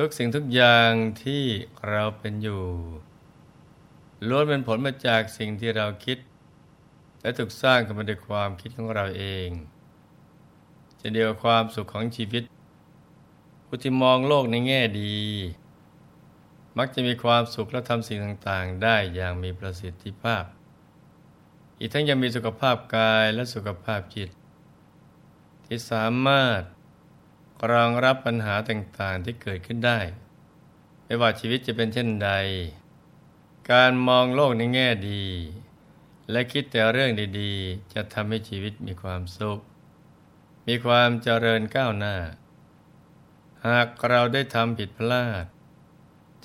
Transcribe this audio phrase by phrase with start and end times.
[0.00, 0.92] ทุกสิ่งทุกอย่าง
[1.24, 1.44] ที่
[1.88, 2.64] เราเป็นอยู่
[4.28, 6.18] ล้วนเป็นผลมาจากสิ่งที่เราคิด
[7.20, 9.48] และถูกสร้างขึ้นมาด้วยความคิดของเราเอง
[11.00, 12.42] จะเดียวความสุขของชีวิต
[13.66, 15.16] ผู้ที่มองโลกในแง่ดี
[16.78, 20.44] มักจะมีความสุขและทำสิ่งต่างๆ ได้อย่างมีประสิทธิภาพ
[21.78, 24.30] อีกทั้งยังมีสุขภาพกายและสุขภาพจิต
[25.66, 26.62] ที่สามารถ
[27.70, 30.00] รองรับปัญหาต่างๆที่เกิดขึ้นได้
[31.04, 32.30] ไม่ว่าชีวิตจะเป็นเช่นใด
[33.72, 35.24] การมองโลกในแง่ดี
[36.30, 39.60] และคิดแต่เรื่องดีๆ จะทำให้ชีวิตมีความสุข
[40.68, 42.16] มีความเจริญก้าวหน้า
[43.66, 45.44] หากเราได้ทำผิดพลาด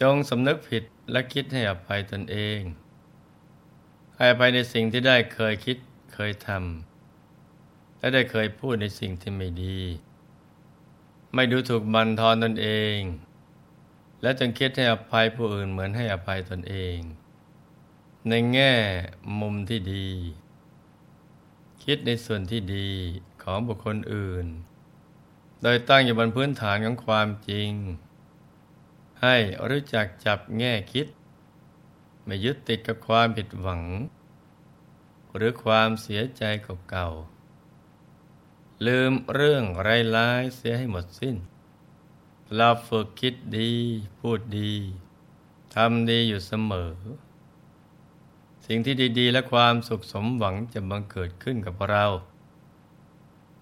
[0.01, 2.61] จงสำนึกผิดและคิดให้อภัยตนเอง
[4.15, 5.77] ให้อภัยในสิ่งที่ได้เคยคิด
[6.13, 9.79] เคยทำและได้เคยพูดในสิ่งที่ไม่ดี
[11.33, 12.99] ไม่ดูถูกบันทอนตนเอง
[14.21, 16.97] และจงคิดให้อภัยผู้อื่นเหมือนให้อภัยตนเอง
[18.29, 18.73] ในแง่
[19.39, 20.09] มุมที่ดี
[21.83, 22.89] คิดในส่วนที่ดี
[23.43, 24.45] ของบุคคลอื่น
[25.61, 27.69] โดยตั้งอยู่บนพื้นฐานของความจริง
[29.21, 29.35] ให้
[29.69, 31.07] รู้จักจับแง่คิด
[32.25, 33.83] ไม่ยึดติดกับความผิดหวัง
[35.35, 36.43] หรือความเสียใจ
[36.89, 37.30] เก่าๆ
[38.87, 41.35] ลืมเรื่องไร้ายเสียให้หมดสิ้น
[42.55, 43.71] เราฝึกคิดดี
[44.19, 44.73] พูดดี
[45.75, 46.91] ทำดีอยู่เสมอ
[48.65, 52.05] สิ่งที่ดี ๆ และความสุขสมหวังจะบังเกิดขึ้นกับเรา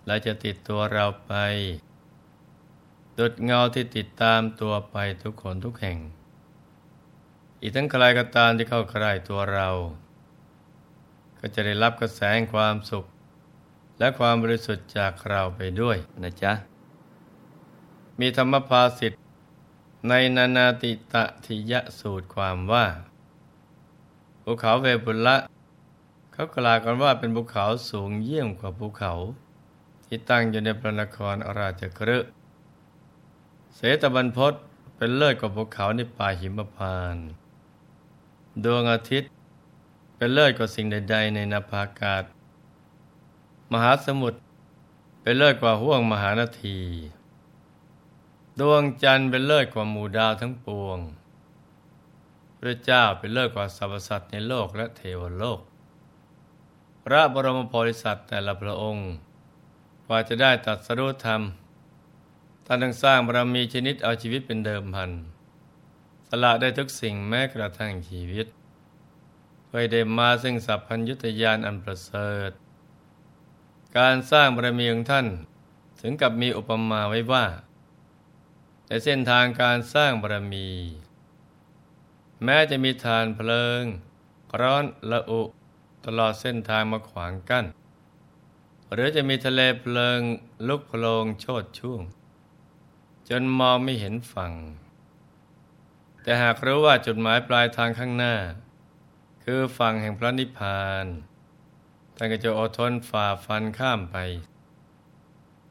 [0.05, 1.33] และจะติดตัวเราไป
[3.17, 5.97] ดุดเงาที่ติดตามตัวไปทุกคนทุกแห่ง
[7.61, 9.69] อีกทั้งใครก็ตามที่เข้าใกล้ตัวเรา
[11.39, 12.21] ก็จะได้รับกระแส
[12.53, 13.05] ความสุข
[13.99, 16.53] และความบริสุทธิ์จากเราไปด้วยนะจ๊ะ
[18.19, 19.19] มีธรรมภาสิทธิ์
[20.09, 22.85] ในนานาติตะทิยะสูตรความว่า
[24.43, 25.37] ภูเขาเวปุละ
[26.33, 29.13] เขากล่าวกันว่าเป็นภูเขาสูงเยี่ยมกว่าภูเขา
[30.05, 32.29] ที่ตั้งอยู่ในพระนครอราชกฤห์
[33.75, 34.53] เสตบันพศ
[34.95, 37.17] เป็นเลิศกว่าภูเขาในป่าหิมพาน
[38.63, 39.29] ดวงอาทิตย์
[40.15, 42.23] เป็นเลิศกว่าสิ่งใด ๆ ในนภาอากาศ
[43.73, 44.39] มหาสมุทร
[45.21, 46.79] เป็นเลิศกว่าห้วงมหานาที
[48.59, 50.99] ดวงจันทร์เป็นเลิศกว่าหมู่ดาวทั้งปวง
[52.59, 55.59] พระเจ้าเป็นเลิศกว่าสรรพสัตว์ในโลกและเทวโลก
[57.03, 59.09] พระบรมโพธิสัตว์แต่ละพระองค์
[60.05, 61.41] กว่าจะได้ตัดสรุธรรม
[62.65, 65.11] ท่านต้องสร้างบารมีชนิดเอาชีวิตเป็นเดิมพัน
[66.27, 68.47] สละได้ทุกสิ่งแม้กระทั่งชีวิต
[69.65, 72.51] เพื่อได้มาซึ่งสัพพัญญุตยานอันประเสริฐ
[73.97, 75.27] การสร้างบารมีของท่าน
[76.01, 77.45] ถึงกับมีอุปมาไว้ว่า
[78.87, 80.69] ในเส้นทางการสร้างบารมี
[82.43, 83.83] แม้จะมีทานเพลิง
[84.61, 85.41] ร้อนละอุ
[86.05, 87.65] ตลอดเส้นทางมาขวางกัน้น
[88.93, 90.19] หรือจะมีทะเลเพลิง
[90.67, 92.01] ลุกโพลงโชดช่วง
[93.29, 94.53] จนมองไม่เห็นฝั่ง
[96.21, 98.35] แต่หากรู้ว่าจุดหมายปลายทางข้างหน้า
[99.43, 101.05] คือฝั่งแห่งพระนิพพาน
[102.21, 104.15] ท่านก็จะอดทนฝ่าฟันข้ามไป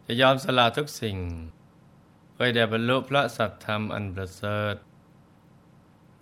[0.06, 1.18] จะยอมสละทุกสิ่ง
[2.32, 4.74] เพื่อได้บรรลุพระสัตธรรมอันประเสริฐ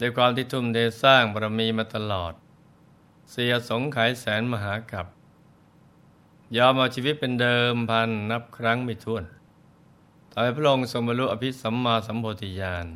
[0.00, 2.32] ด้วยความที่ทุ่มเทสร้างบารมีมาตลอด
[3.30, 5.06] เสียสงไขยแสนมหากับ
[6.56, 9.24] ยอมเอาชีวิตเป็นเดิมพันนับครั้งไม่ถ้วน
[10.30, 12.86] ทำให้พระองค์ทรงบรรลุอภิสัมมาสัมโพธิญาณ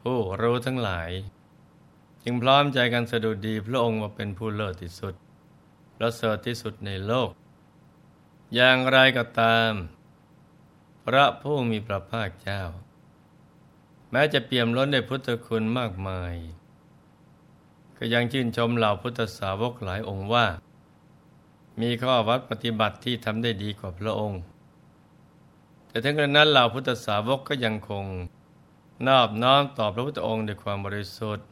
[0.00, 1.10] ผู้รู้ทั้งหลาย
[2.22, 5.16] จึงพร้อมใจกันสะดุดดีพระองค์มาเป็นผู้เลิศที่สุด
[6.04, 7.30] ประเสริฐที่สุดในโลก
[8.54, 9.72] อย่างไรก็ตาม
[11.06, 12.62] พระผู้มีพระภาคเจ้า
[14.10, 16.34] แม้จะเปี่ยมล้นในพุทธคุณมากมาย
[17.98, 20.46] ก็ยังชื่นชมเหล่าพุทธสาวกหลายองค์ว่า
[21.80, 24.42] มีข้อวัดปฏิบัติที่ทำได้ดีกว่าพระองค์
[25.88, 28.04] แต่ทั้งนั้นเหล่าพุทธสาวกก็ยังคง
[29.06, 31.46] นอบน้อมต่อพระพุทธองค์ด้วยความบริสุทธิ์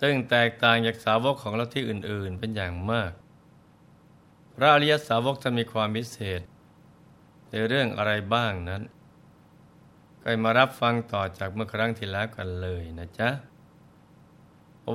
[0.00, 3.12] ซึ่งแตกต่างจากสาวกของเราที่อื่น ๆ เป็นอย่างมาก
[4.56, 6.40] พระอริยสาวกจะมีความพิเศษ
[7.50, 8.82] ในเรื่องอะไรบ้างนั้น
[10.22, 13.30] ก็มารับฟังต่อจากเมื่อครั้งที่แล้วกันเลยนะจ๊ะ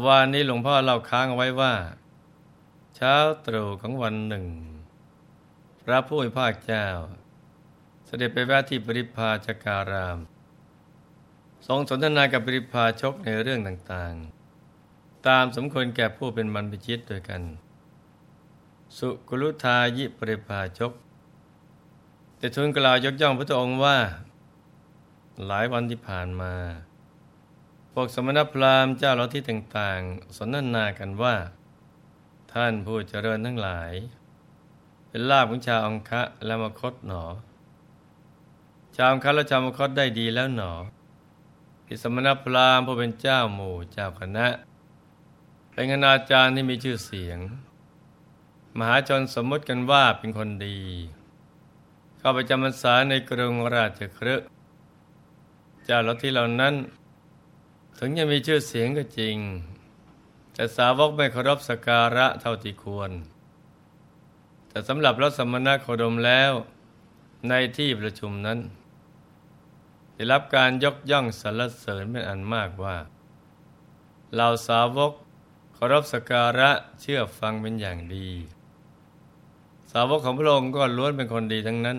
[0.05, 1.73] วันนี้หลวงพ่อเล่าค้างเอาไว้ว่า
[2.95, 3.15] เช้า
[3.45, 4.45] ตรู่ของวันหนึ่ง
[5.83, 6.87] พระผู้มีพระเจ้า
[8.05, 10.19] เสด็จไปแวะที่ปริพาชการาม
[11.67, 17.41] ทรงสนทนากับปริพาชกในเรื่องต่างๆ ตามสมควรแก่ผู้เป็นมันพิชิตด้วยกัน
[18.97, 20.93] สุกุลุทายิปริภาชก
[22.38, 23.97] แต่ทูลกล่าวยกย่องพระองค์ว่า
[25.45, 26.53] หลายวันที่ผ่านมา
[27.93, 31.35] พวกสมณพราหมณ์เจ้าเราที่ต่างๆ สนทนากันว่า
[32.53, 33.93] ท่านผู้เจริญทั้งหลาย
[35.07, 37.23] เป็นลาบของชาวอังคะและมคตหนอ
[38.95, 40.73] ชาวอังคะและชาวมคตได้ดีแล้วหนอ
[41.85, 44.47] ที่สมณพราหมณ์ผู้เป็นเจ้าหมู่เจ้าคณะ
[45.71, 47.39] เป็นคณาจารย์ที่มีชื่อเสียง
[48.77, 50.77] มหาชนสมมติกันว่าเป็นคนดี
[52.18, 54.47] เข้าไปจำพรรษาในกรุงราชคฤห์
[55.85, 56.73] เจ้าลัทธิเหล่านั้น
[58.00, 59.38] ถึงจะมีชื่อเสียงก็จริง
[60.53, 63.12] แต่สาวกไม่เคารพสการะเท่าที่ควร
[64.69, 66.51] แต่สำหรับรัสมณโคดมแล้ว
[67.50, 68.59] ในที่ประชุมนั้น
[70.13, 72.97] ได้รับการยกย่องสรรเสริญเป็นอันมากว่า
[74.33, 75.13] เหล่าสาวก
[75.73, 76.71] เคารพสการะ
[77.01, 78.29] เชื่อฟังเป็นอย่างดี
[79.91, 81.97] สาวกของพระองค์ก็ล้วนเป็นคนดีทั้งนั้น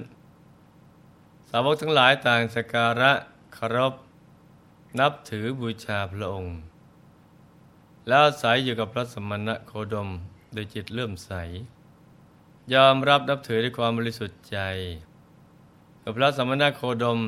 [1.51, 3.13] สาวกทั้งหลายต่างสการะ
[3.55, 3.95] เคารพ
[4.99, 6.57] นับถือบูชาพระองค์
[8.07, 10.09] แล้วอาศัยอยู่กับพระสมณะโคดม
[10.53, 11.33] โดยจิตเลื่อมใส
[12.75, 14.59] ยอมรับนับถือด้วยความบริสุทธิ์ใจ
[16.03, 17.21] กับพระสมณะโคดม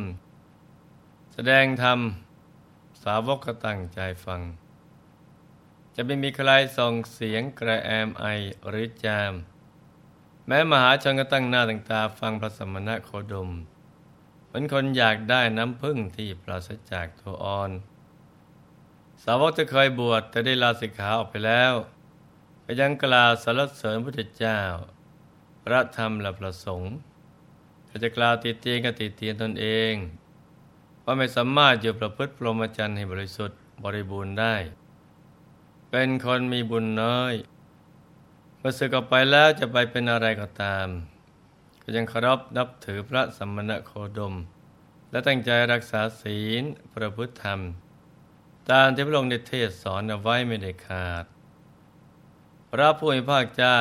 [1.34, 1.98] แสดงธรรม
[3.02, 4.40] สาวกก็ตั้งใจฟัง
[5.94, 8.24] จะไม่มีใครส่งเสียงกระแอมไอ
[8.68, 9.32] หรือจาม
[10.46, 13.50] แม้มหาชนก็ตั้งหน้าตั้งตาฟังพระสมณะโคดม
[14.46, 17.70] เหมือนคนอยากได้น้ำพึ่งที่ปราศจากตัวอ่อน
[19.24, 21.72] สาวกจะเคยบวชแต่ได้ลาสิกขาออกไปแล้ว
[22.64, 24.60] ก็ยังกล่าวสรรเสริญพระเจ้า
[25.64, 26.94] พระธรรมและพระสงฆ์
[28.02, 29.94] จะกล่าวติเตียนก็ติเตียนตนเอง
[31.04, 34.54] ว่าไม่สามารถอยู่ประพฤติพรหมจรรย์ให้บริสุทธิ์บริบูรณ์ได้
[35.90, 37.34] เป็นคนมีบุญน้อย
[38.68, 40.86] อสึกออกไปแล้วจะไปเป็นอะไรก็ตาม
[41.82, 44.34] ก็ยังเคารพนับถือพระสัมมณโคดม
[45.10, 46.62] และตั้งใจรักษาศีล
[46.94, 47.60] ประพฤติธรรม
[48.70, 51.24] ตามที่พระองค์ได้เทศสอนเอาไว้ไม่ได้ขาด
[52.70, 53.78] พระผู้มีพระเจ้า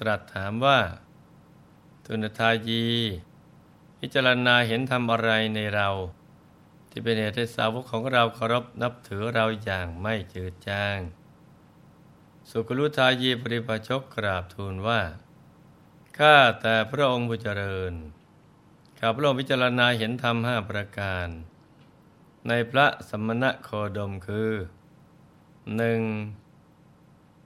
[0.00, 0.78] ตรัสถามว่า
[2.04, 2.86] ตุนทายี
[3.98, 5.88] พิจารณาเห็นทำอะไรในเรา
[6.90, 10.98] ที่เป็นเหตุให้สาวกของเราเคารพนับถือเราอย่างไม่จืดจาง
[12.48, 15.00] สุกลุทายีปริปชกกราบทูลว่า
[16.18, 17.94] ข้าแต่พระองค์ผู้เจริญ
[18.98, 21.28] ข้าพระองค์พิจารณาเห็นธรรมห้าประการ
[22.48, 24.52] ในพระสมณะโคดมคือ
[25.76, 26.00] หนึ่ง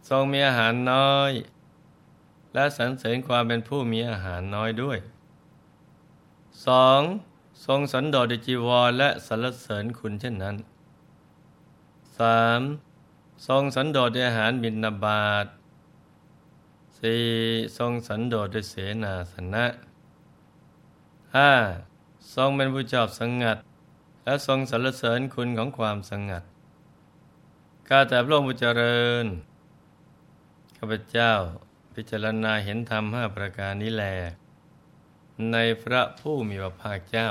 [0.08, 1.32] ทรงมีอาหารน้อย
[2.54, 4.98] และสรรเสริญความเป็นผู้มีอาหารน้อยด้วย
[6.66, 7.00] สอง
[7.66, 10.56] ทรงสันโดษจีวรและสรรเสริญคุณเช่นนั้น
[12.18, 12.60] สาม
[13.46, 15.46] ทรงสันโดษด้วยอาหารบินนาบาต
[16.98, 17.22] สี่
[17.78, 19.64] ทรงสันโดษด้วยเสนาสนะ
[21.36, 21.50] ห้า
[22.34, 23.56] ทรงเป็นผู้ชอบสงัด
[24.24, 26.42] และทรงสรรเสริญคุณของความสงัด
[27.88, 29.26] ข้าแต่พระองค์ผู้เจริญ
[30.76, 31.32] ข้าพเจ้า
[31.94, 34.04] พิจารณาเห็นธรรมห้าประการนี้แล
[35.52, 37.28] ในพระผู้มีพระภาคเจ้า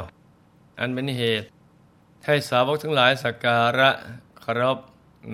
[0.79, 1.47] อันเป็นเหตุ
[2.25, 3.91] ให้สาวกทั้งหลายสักการะ
[4.43, 4.77] คารพ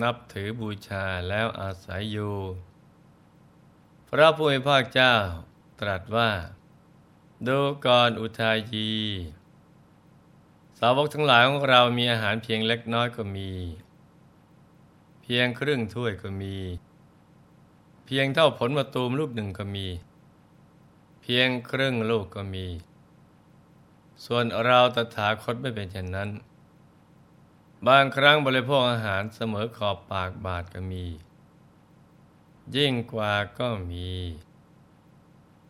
[0.02, 2.34] นับถือบูชาแล้วอาศัยอยู่
[4.08, 5.14] พระผู้มีพระเจ้า
[5.80, 6.30] ตรัสว่า
[7.46, 8.90] ดูก่อนอุทายี
[10.78, 13.50] สาวกทั้งหลายของเรามีอาหารเพียงเล็กน้อยก็มี
[15.22, 16.56] เพียงครึ่งถ้วยก็มี
[18.06, 19.86] เพียงเท่าผลมะตูมลูกหนึ่งก็มี
[21.22, 22.66] เพียงครึ่งลูกก็มี
[24.24, 26.28] ส่วนเราตถาคตไม่เป็นเช่นนั้น
[27.88, 31.06] บางครั้งบริโภคอาหารเสมอขอบปากบาทก็มี
[32.76, 34.12] ยิ่งกว่าก็มี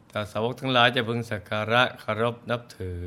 [0.09, 3.03] แต่สาวกทั้งหลายจะพึงสักการะเคารพนับถือ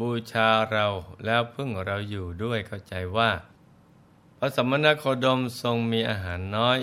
[0.00, 0.86] บูชาเรา
[1.24, 3.30] แล้วพึ่งเราอยู่ด้วยเข้าใจว่า
[4.38, 6.78] พระสมณโคดมทรงมีอาหารน้อย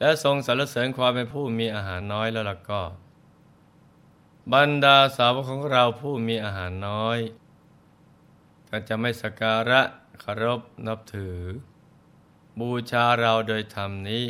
[0.00, 2.82] และทรงสรรเสริญความเป็นผู้มีอาหารน้อยแล้วล่ะก็
[4.52, 7.18] บรรดาสาวกของเราผู้มีอาหารน้อย
[8.70, 9.82] ก็จะไม่สักการะ
[10.20, 11.38] เคารพนับถือ
[12.58, 14.24] บูชาเราโดยธรรมนี้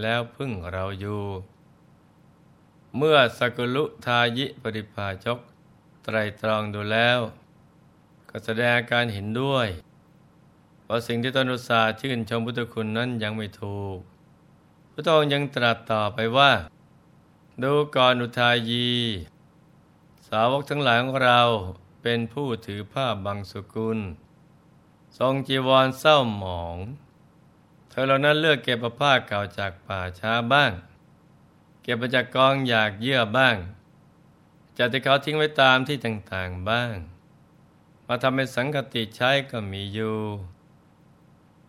[0.00, 1.24] แล้วพึ่งเราอยู่
[2.96, 5.38] เมื่อสกุลุทายิปริภาชก
[6.02, 7.18] ไตรตรองดูแล้ว
[8.30, 9.68] ก็แสดงการเห็นด้วย
[10.88, 13.98] ว่าสิ่งที่ตนุสาชื่นชมพุทธคุณนั้นยังไม่ถูก
[14.92, 16.52] พระองค์ยังตรัสต่อไปว่า
[17.62, 18.88] ดูก่อนอุทายี
[20.28, 21.40] สาวกทั้งหลายของเรา
[22.02, 23.98] เป็นผู้ถือผ้าบางสกุล
[25.16, 26.76] ทรงจีวรเศร้าหมอง
[27.88, 30.72] เธอเหล่านั้นเลือกเก็บผ้าเก่าจากป่าช้าบ้าง
[31.82, 33.56] เก็บมาจากกองอยากเยื่อบ้าง
[34.76, 36.94] จัดที่เขาทิ้งไว้ตามที่ต่างๆบ้าง
[38.06, 40.18] มาทำเป็นสังกติใช้ก็มีอยู่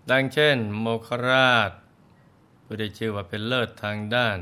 [0.10, 1.72] ดังเช่น โมคราช
[2.64, 4.38] ผู้ได้ชื่อว่าเป็นเลิศทางด้าน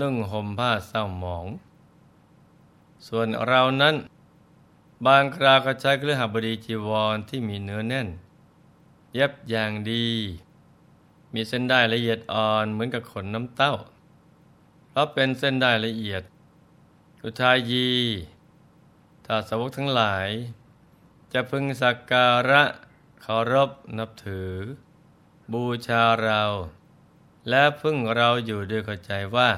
[0.00, 1.46] นุ่งห่มผ้าเศร้าหมอง
[3.06, 3.94] ส่วนเรานั้น
[5.06, 8.08] บางคราวก็ใช้เครื่องหับดีจีวรที่มีเนื้อแน่น
[9.14, 10.06] เย็บอย่างดี
[11.34, 13.74] มีเส้นได้ละเอียดอ่อนเหมือนกับขนน้ำเต้า
[14.88, 16.22] เพราะเป็นเส้นได้ละเอียด
[17.22, 17.90] อุทายี
[19.24, 20.28] ถ้าสาวกทั้งหลาย
[21.32, 22.62] จะพึงสักการะ
[23.20, 24.52] เคารพนับถือ
[25.52, 26.42] บูชาเรา
[27.48, 29.50] และพึ่งเราอยู่ด้วยเข้าใจว่า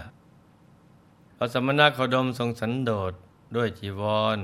[1.37, 3.13] พระสมณโคดมทรงสันโดษ
[3.57, 4.03] ด้วยจีว
[4.37, 4.39] ร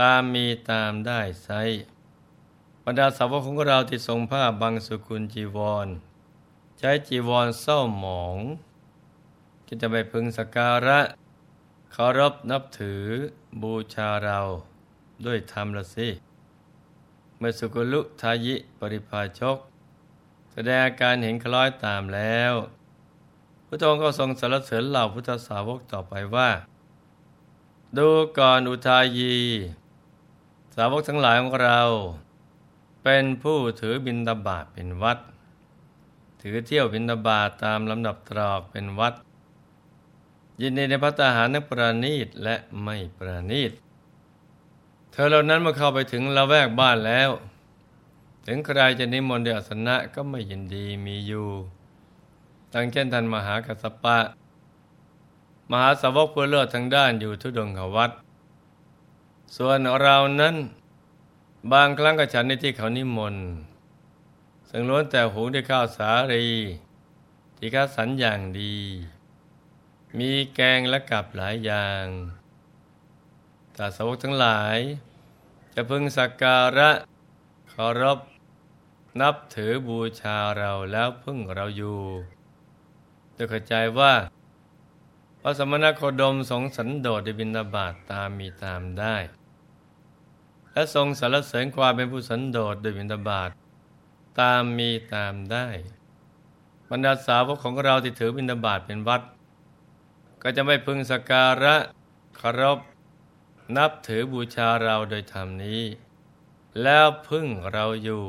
[0.00, 1.50] ตามมีตามได้ไซ
[2.84, 5.88] บรรดาสาวกของเราที่ทรงผ้าบางสุกุลจีวร
[6.78, 8.36] ใช้จีวรเศร้าหมอง
[9.66, 11.00] ก็จะไปพึงสการะ
[11.92, 13.02] เคารพนับถือ
[13.62, 14.40] บูชาเรา
[15.26, 16.08] ด้วยธรรมละสิ
[17.38, 19.58] เมื่อสุกุลุทายิปริภาชก
[20.52, 22.54] แสดงอาการเห็นคล้อยตามแล้ว
[23.66, 26.50] พระองค์ก็ทรงสรรเสริญเหล่าพุทธสาวกต่อไปว่า
[27.96, 31.80] ดูก่อนอุทายีาวกทั้งหลายของเรา
[33.02, 35.18] เป็นผู้ถือบินตบาทเป็นวัด
[36.42, 39.14] ถือเที่ยวบินตบาทตามลำดับตรอกเป็นวัด
[40.60, 43.72] ยินดีในพระตาหารนักประณีตและไม่ประณีต
[45.12, 47.30] เธอเหล่านั้นเมื่อเข้าไปถึงละแวกบ้านแล้ว
[48.46, 51.48] ถึงใครจะนิมนต์เดอสนะก็ไม่ยินดีมีอยู่
[52.72, 54.18] ดังเช่นท่านมหากัสปะ
[55.70, 58.10] มหาสาวกผู้เลิศทางด้านอยู่ทุดงขวัด
[59.56, 60.56] ส่วนเรานั้น
[61.72, 63.46] บางครั้งก็ฉันในที่เขานิมนต์
[64.70, 66.46] ซึ่งล้วนแต่หูได้ข้าวสารี
[67.56, 68.76] ที่ข้าสันอย่างดี
[70.18, 72.04] มีแกงและกับหลายอย่าง
[73.74, 74.78] แต่สาวกทั้งหลาย
[75.74, 76.90] จะพึงสักการะ
[77.70, 78.18] เคารพ
[79.20, 82.00] นับถือบูชาเราแล้วพึ่งเราอยู่
[83.34, 84.14] โดยเข้าใจว่า
[85.40, 89.16] พระสมณโคดมทรงสันโดษในบินาบาตตามมีตามได้
[90.72, 93.50] และทรงสรรเสริญความเป็นผู้สันโดษโดยบินาบาต
[94.40, 95.66] ตามมีตามได้
[96.90, 99.22] บรรดาสาวกของเราที่ถือบินาบาตเป็นวัด
[100.42, 101.76] ก็จะไม่พึงสการะ
[102.40, 102.78] คารพ
[103.76, 105.82] นับถือบูชาเราโดยธรรมนี้
[106.82, 108.24] แล้วพึ่งเราอยู่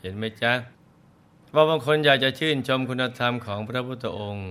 [0.00, 0.52] เห็นไหมจ๊ะ
[1.54, 4.50] ว่าบางคนอยากจะชื่นชมคุณธรรมของพระพุทธองค์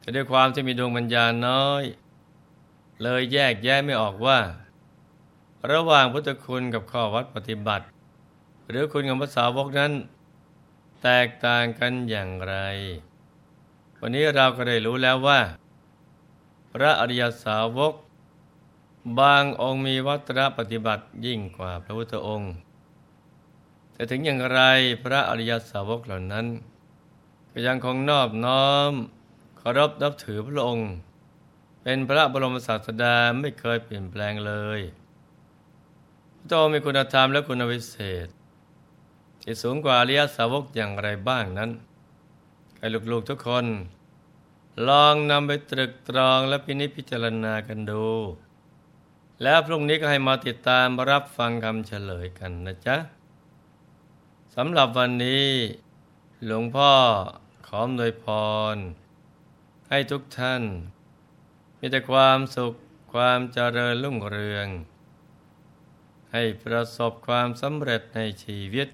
[0.00, 1.84] แต่ด้วยความที่มีดวงปัญญาน้อย
[3.02, 4.38] เลยแยกแยะไม่ออกว่า
[5.70, 7.86] ระหว่างพุทธคุณกับข้อวัดปฏิบัติ
[8.68, 9.92] หรือคุณของภาษาวกนั้น
[11.02, 12.54] แตกต่างกันอย่างไร
[14.00, 15.40] วันนี้เราก็ได้รู้แล้วว่า
[16.72, 17.94] พระอริยสาวก
[19.20, 22.52] บางองค์มีวัตรปฏิบัติยิ่งกว่าพระพุทธองค์
[23.92, 24.60] แต่ถึงอย่างไร
[25.04, 26.46] พระอริยสาวกเหล่านั้น
[27.52, 28.92] ก็ยังคงนอบน้อม
[29.58, 30.90] เคารพนับถือพระองค์
[31.82, 34.80] เป็นพระบรมศาสดาไม่เคยเปลี่ยนแปลงเลย
[36.46, 37.96] พระองค์มีคุณธรรมและคุณวิเศ
[38.26, 38.28] ษ
[39.42, 41.70] ที่สูงกว่าอริยสาวกอย่างไรบ้างนั้น
[42.78, 43.66] ให้ลูกๆทุกคน
[44.88, 48.06] ลองนำไปตรึกตรองและพินิจพิจารณากันดู
[49.42, 52.96] แล้วพรุ่งนี้ก็ให้มาติดตามรับฟังคำเฉลยกันนะจ๊ะ
[54.54, 55.48] สำหรับวันนี้
[56.44, 56.92] หลวงพ่อ
[57.66, 58.26] ขอมโดยพ
[58.74, 58.76] ร
[59.88, 60.62] ให้ทุกท่าน
[61.78, 62.74] มีแต่ความสุข
[63.12, 64.68] ความเจริญรุ่งเรือง
[66.32, 68.88] ให้ประสบความสำเร็จในชีวิต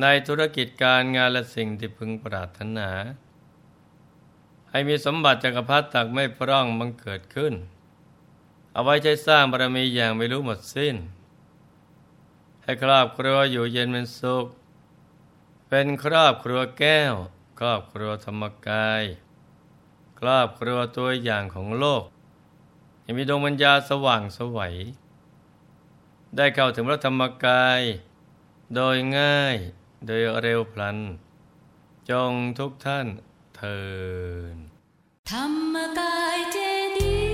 [0.00, 2.90] ในธุรกิจการงานและสิ่งที่พึงปรารถนา
[4.70, 7.54] ให้มีสมบัติจักรพรรดิตักไม่พร่องบังเกิดขึ้น
[8.72, 10.96] เอาไว้ใช้สร้างบารมีอย่างไม่รู้หมดสิ้น
[12.62, 14.46] ให้ครอบครัวอยู่เย็นเป็นสุข
[15.68, 17.14] เป็นครอบครัวแก้ว
[17.60, 19.02] ครอบครัวธรรมกาย
[20.20, 22.02] ครอบครัวตัวอย่างของโลก
[23.00, 24.74] ให้มีดวงวิญญาสว่างสวัย
[26.36, 27.80] ได้เข้าถึงพระธรรมกาย
[28.74, 29.56] โดยง่าย
[30.06, 30.98] โดยเร็วพลัน
[32.10, 33.06] จงทุกท่าน
[33.56, 33.80] เทิ
[34.54, 34.56] น
[35.30, 36.56] ธรรมกายเจ
[36.96, 37.29] ดี